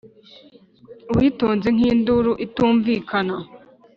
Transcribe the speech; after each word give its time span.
witonze 1.17 1.67
nk'induru 1.75 2.31
itumvikana, 2.45 3.35